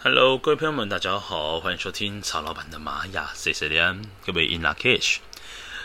[0.00, 5.16] Hello，各位朋友们，大家好，欢迎收听曹老板的玛雅 C C N，各位 In Lak'ech。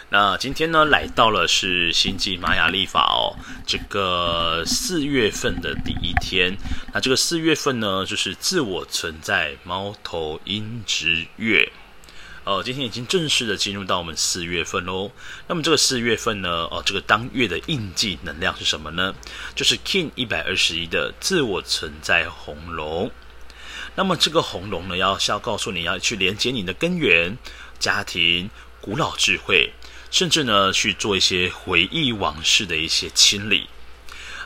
[0.09, 3.33] 那今天呢，来到了是星际玛雅历法哦，
[3.65, 6.55] 这个四月份的第一天。
[6.93, 11.71] 那这个四月份呢，就是自我存在猫头鹰之月。
[12.43, 15.11] 哦，今天已经正式的进入到我们四月份喽。
[15.47, 19.15] 那么这个四月份呢，哦，这个当月的印记能量是什么呢？
[19.55, 23.09] 就是 King 一百二十一的自我存在红龙。
[23.95, 27.37] 那么这个红龙呢，要是要告诉你要去连接你的根源、
[27.79, 28.49] 家庭、
[28.81, 29.71] 古老智慧，
[30.09, 33.69] 甚至呢去做一些回忆往事的一些清理。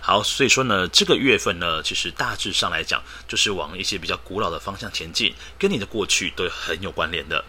[0.02, 7.44] 好，所以说呢，这个月份呢，其实大致上来讲，就是往一些比较古老的方向前进，跟你的过去都很有关联的。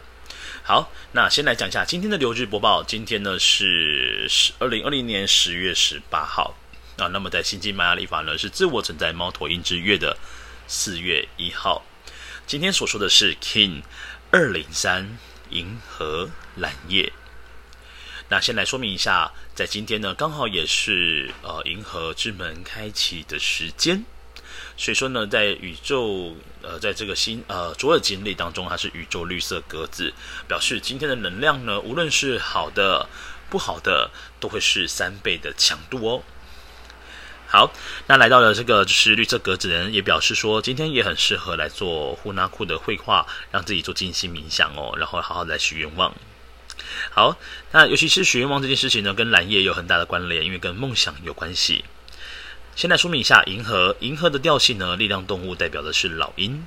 [0.63, 2.83] 好，那先来讲一下今天的流日播报。
[2.83, 6.55] 今天呢是二零二零年十月十八号
[6.97, 7.07] 啊。
[7.09, 10.17] 那么在星际玛雅历法呢，是自我存在猫头鹰之月的
[10.67, 11.85] 四月一号。
[12.49, 13.83] 今天所说的是 King
[14.31, 15.19] 二零三
[15.51, 17.13] 银河蓝夜。
[18.31, 24.03] 那先来说明一下，在今天呢，刚好也是呃银河之门开启的时间，
[24.79, 30.15] 所以说呢，在宇宙呃在这个新呃卓尔金历当中，它是宇宙绿色格子，
[30.49, 33.07] 表示今天的能量呢，无论是好的
[33.51, 36.23] 不好的，都会是三倍的强度哦。
[37.51, 37.73] 好，
[38.07, 46.15] 那来到了这个就是绿色格子人，也表示说今天也很适合来做呼纳库的绘画，让自己做静心冥想哦，然后好好来许愿望。
[47.11, 47.39] 好，
[47.73, 51.87] 那尤其是许愿望这件事情呢，跟蓝夜有很大的关联，因为跟梦想有关系。
[52.77, 56.67] 先来说明一下银河，银河的调性呢，力量动物代表的是老鹰。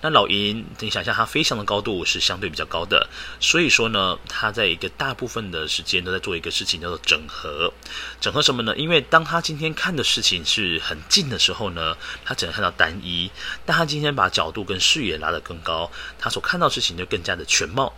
[0.00, 3.08] 那老鹰，你想象它飞翔的高度是相对比较高的，
[3.40, 7.72] 所以说呢，它在一个大部分的时间都在做一个事情，叫做整合。
[8.20, 8.76] 整合什么呢？
[8.76, 13.30] 因为当它今天看的事情是很近的时候呢，它只能看到单一；
[13.64, 17.92] 但它今天把角度跟视野拉得更高，它所看到的事情就更加的全貌。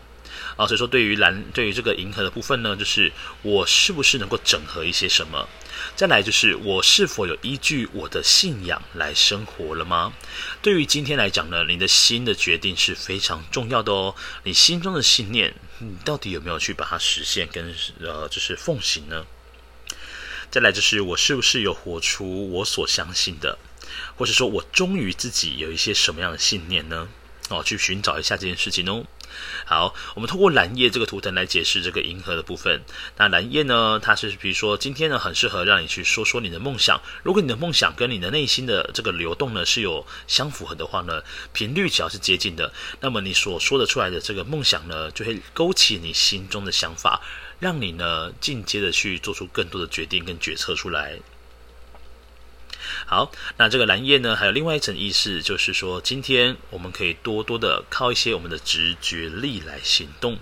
[0.56, 5.48] 啊，所以说对于蓝，对于这个银河的部分呢，就是我是不是能够整合一些什么？
[5.94, 10.12] 再来就是我是否有依据我的信仰来生活了吗？
[10.60, 14.14] 对于今天来讲呢，你的心的决定是非常重要的哦。
[14.42, 19.26] 你心中的信念，你到底有没有去把它实现跟呃，就是奉行呢？
[20.50, 23.58] 再来就是我是不是有活出我所相信的，
[24.16, 27.08] 或者说我忠于自己有一些什么样的信念呢？
[27.48, 29.04] 哦，去寻找一下这件事情哦。
[29.64, 32.82] 好，我们通过蓝夜这个图腾来解释这个银河的部分。
[33.16, 37.00] 那蓝夜呢，它是比如说今天呢，很适合让你去说说你的梦想。
[37.22, 41.22] 如果你的梦想跟你的内心的这个流动呢是有相符合的话呢，
[41.52, 47.20] 频率只要是接近的，那么你所说的出来的这个梦想呢，就会勾起你心中的想法，
[47.58, 51.18] 让你呢进阶的去做出更多的决定跟决策出来。
[53.12, 60.38] 好，那这个蓝叶呢，还有另外一层意思，就是说，今天我们可以多多的靠一些我们的直觉力来行动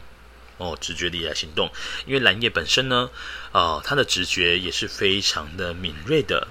[0.56, 1.68] 哦，直觉力来行动，
[2.06, 3.10] 因为蓝叶本身呢，
[3.50, 6.46] 啊、呃，它的直觉也是非常的敏锐的。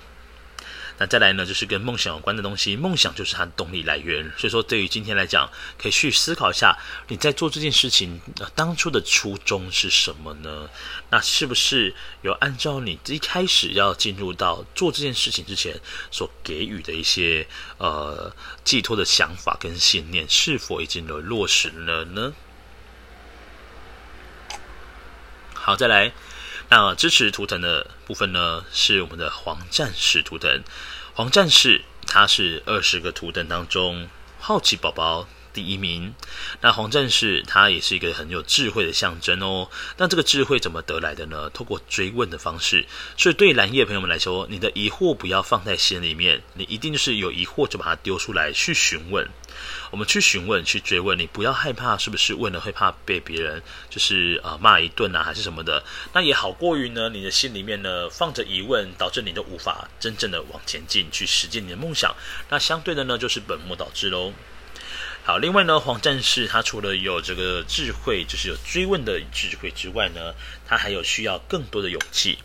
[0.99, 4.29] 那再来呢，就是跟梦想有关的东西，梦想就是它的动力来源。
[4.37, 5.49] 所以说，对于今天来讲，
[5.81, 6.77] 可以去思考一下，
[7.07, 10.69] 你在做这件事情，呃，当初的初衷是什么呢？
[11.09, 15.79] 那是不是有按照你一开始要进入到做这件事情之前
[16.11, 18.35] 所给予的一些呃
[18.65, 22.33] 寄托的想法跟信念，是否已经有落实了呢？
[25.53, 26.11] 好，再来。
[26.71, 30.63] 那支持图腾的部分呢，是我们的黄战士图腾。
[31.15, 34.07] 黄战士，它是二十个图腾当中
[34.39, 36.13] 好奇宝宝第一名。
[36.61, 39.69] 那黄战士他也是一个很有智慧的象征哦。
[39.97, 41.49] 那这个智慧怎么得来的呢？
[41.51, 42.85] 透过追问的方式。
[43.17, 49.27] 所以对蓝叶朋友们来说，你的疑惑不要放在心里面，你一定就是有疑惑就把它丢出来去询问。
[49.91, 55.83] 我们去询问、去追问，你不要害怕，是不是问了会怕被别人就是啊、呃、骂一顿啊，还是什么的？
[56.13, 62.15] 那也好过于呢，你的心里面呢放着疑问，导致你都无法真正的往前进，去实践你的梦想。
[62.49, 64.31] 那相对的呢，就是本末倒置喽。
[65.29, 70.33] 好，另外呢，黄战士他除了有这个智慧，就是有追问的智慧之外呢，
[70.67, 72.39] 他还有需要更多的勇气。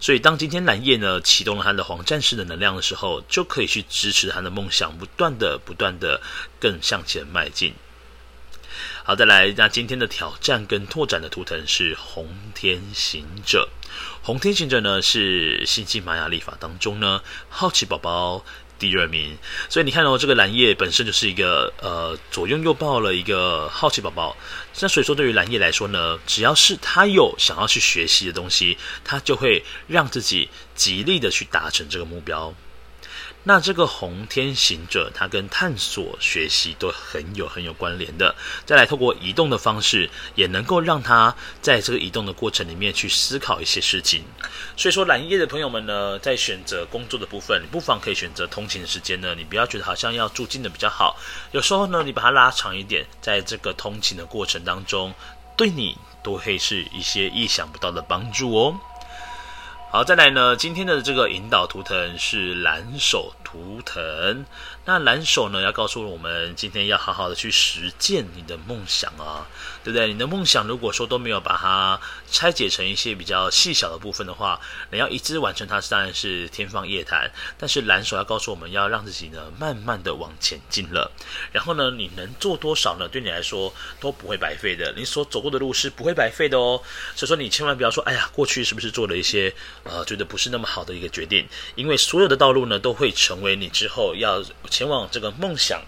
[0.00, 6.20] 所以，当今天蓝夜呢启动了他的黄战士的能量的时候，就可以去支持他的梦想，不断的、不断的
[6.58, 7.74] 更向前迈进。
[9.04, 13.68] 好，再来，那今天的挑战跟拓展的图腾是红天行者。
[14.22, 18.44] 红天行者呢，是星际玛雅历法当中呢，好奇宝宝。
[18.78, 19.36] 第二名，
[19.68, 24.36] 所以你看哦，这个蓝叶本身就是一个呃左拥右抱了一个好奇宝宝。
[24.80, 32.54] 那所以说，对于蓝叶来说呢，只要是他有想要去学习的东西，他就会让自己极力的去达成这个目标。
[33.44, 38.34] 那这个红天行者，它跟探索、学习都很有很有关联的。
[38.64, 44.24] 再来，透过移动的方式，也能够让他在这个移动的过程里面去思考一些事情。
[44.76, 51.16] 所以说，蓝夜的朋友们呢，在选择工作的部分，你不妨可以选择通勤的时间呢，你不要觉得好像要住近的比较好。
[51.52, 55.14] 有时候呢，你把它拉长一点，在这个通勤的过程当中，
[55.56, 58.76] 对你都会是一些意想不到的帮助哦。
[59.88, 64.44] 好，再来呢，今天的这个引导图腾是蓝手图腾。
[64.84, 69.46] 那蓝手呢，要告诉我们，今天要好好的去实践你的梦想啊，
[69.82, 70.12] 对不对？
[70.12, 71.98] 你的梦想如果说都没有把它
[72.30, 74.60] 拆解成一些比较细小的部分的话，
[74.90, 77.30] 你要一直完成它，当然是天方夜谭。
[77.56, 81.10] 但是蓝手要告诉我们要让自己呢，慢慢的往前进了。
[81.52, 83.08] 然后呢，你能做多少呢？
[83.08, 84.92] 对你来说都不会白费的。
[84.96, 86.82] 你所走过的路是不会白费的哦。
[87.14, 89.52] 所以说，你千万不要说，哎呀，过去是不是做了一些
[89.88, 91.46] 呃，觉得不是那么好的一个决定？
[91.74, 94.44] 因为所有的道路呢，都会成为你之后要。
[94.68, 95.82] 前往这个梦想，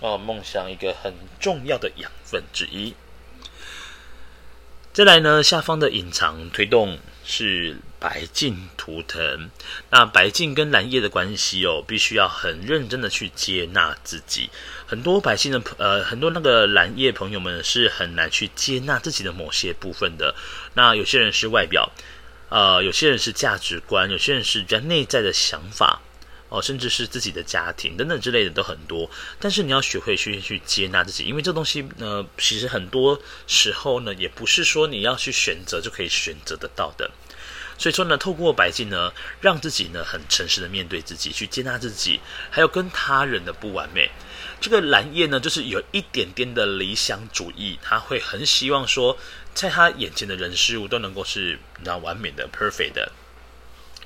[0.00, 2.94] 哦，梦想一个很重要的养分之一。
[4.92, 9.50] 再来呢，下方的隐藏推动是白净图腾。
[9.90, 14.50] 那白净跟蓝叶的关系哦，必须要很认真的去接纳自己。
[14.86, 20.34] 很多白镜的呃，很多那个蓝叶朋友们是很难去接纳自己的某些部分的。
[20.74, 21.90] 那有些人是外表，
[22.54, 26.00] 呃，有些人是价值观，有些人是比较内在的想法。
[26.50, 29.10] 哦，甚至是自己的家庭等等之类的都很多，
[29.40, 37.10] 但是你要学会去去接纳自己，因为这东西呢，其实很多时候呢，也不是说你要去选择就可以选择得到的。
[37.76, 42.20] 所以说呢，透过白镜呢，让自己呢很诚实的面对自己，去接纳自己，
[42.50, 44.12] 还有跟他人的不完美。
[44.60, 49.18] 这个蓝叶呢，就是有一点点的理想主义，他会很希望说，
[49.54, 53.12] 在他眼前的人事物都能够是那完美的、perfect 的，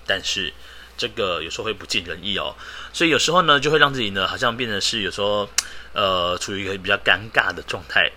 [0.06, 0.52] 但是。
[1.00, 2.56] 这个有时候会不尽人意哦，
[2.92, 5.48] 所以有时候呢，就会让自己呢，好像变成是有时候，
[5.92, 8.10] 呃，处于一个比较尴尬的状态。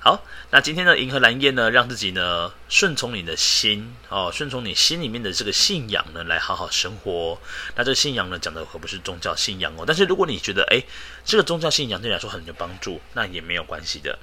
[0.00, 7.38] 好，那今天的银河蓝夜呢，让自己呢顺从你的心哦，顺从你心里面的这个信仰呢，来好好生活。
[7.76, 10.82] 那这个信仰呢，讲的可不是宗教信仰哦，但是如果你觉得哎，
[11.22, 14.18] 这个宗教信仰对你来说很有帮助，那也没有关系的。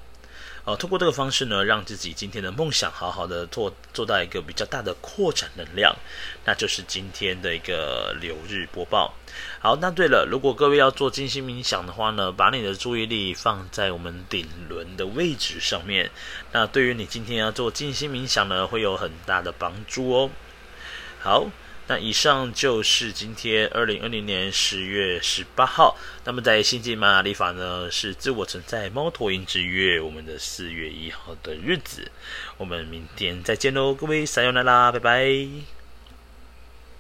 [0.63, 5.95] 哦，通过这个方式呢，让自己今天的梦想好好的做做到一个比较大的扩展能量，
[6.45, 9.13] 那就是今天的一个流日播报。
[9.59, 16.11] 好，那对了，如果各位要做静心冥想的话呢，把你的注意力放在我们顶轮的位置上面，
[16.51, 20.29] 那对于你今天要做静心冥想呢，会有很大的帮助哦。
[21.19, 21.49] 好。
[21.91, 25.97] 那以上就是今天二零二零年十月十八号。
[26.23, 32.09] 那么在星际玛雅历法呢，是自我存在猫头鹰之月，我们的四月一号的日子。
[32.55, 35.80] 我们明天再见喽，各位，撒由那拉，拜拜。